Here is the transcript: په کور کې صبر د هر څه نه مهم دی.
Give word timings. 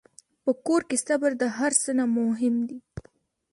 په 0.43 0.51
کور 0.65 0.81
کې 0.89 0.97
صبر 1.07 1.31
د 1.41 1.43
هر 1.57 1.71
څه 1.81 1.91
نه 1.97 2.05
مهم 2.17 2.55
دی. 2.69 2.79